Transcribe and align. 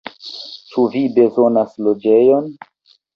Ĉu 0.69 0.85
vi 0.95 1.03
bezonas 1.17 1.75
loĝejon? 1.89 2.49